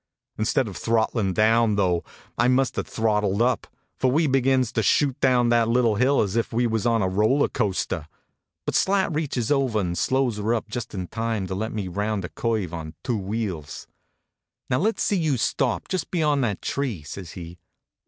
Instead 0.35 0.67
of 0.67 0.75
throttlin 0.77 1.31
down, 1.31 1.75
though, 1.75 2.03
I 2.35 2.47
must 2.47 2.75
have 2.77 2.87
throttled 2.87 3.39
up; 3.39 3.67
for 3.99 4.09
we 4.09 4.25
begins 4.25 4.71
to 4.71 4.81
shoot 4.81 5.19
down 5.19 5.49
that 5.49 5.69
little 5.69 5.93
hill 5.97 6.21
as 6.21 6.35
if 6.35 6.51
we 6.51 6.65
was 6.65 6.87
on 6.87 7.03
a 7.03 7.07
roller 7.07 7.47
coaster. 7.47 8.07
But 8.65 8.73
Slat 8.73 9.13
reaches 9.13 9.51
over 9.51 9.79
and 9.79 9.95
slows 9.95 10.37
her 10.37 10.55
up 10.55 10.67
just 10.69 10.95
in 10.95 11.07
time 11.09 11.45
to 11.45 11.53
let 11.53 11.71
me 11.71 11.87
round 11.87 12.25
a 12.25 12.29
curve 12.29 12.73
on 12.73 12.95
two 13.03 13.15
wheels." 13.15 13.85
Now 14.71 14.79
let 14.79 14.97
s 14.97 15.03
see 15.03 15.17
you 15.17 15.37
stop 15.37 15.87
just 15.87 16.09
beyond 16.09 16.43
that 16.43 16.63
tree," 16.63 17.03
says 17.03 17.33
he. 17.33 17.59